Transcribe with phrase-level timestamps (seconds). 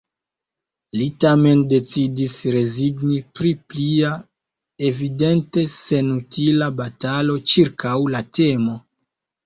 [0.99, 4.15] Li tamen decidis rezigni pri plia,
[4.91, 8.81] evidente senutila batalo ĉirkaŭ la temo.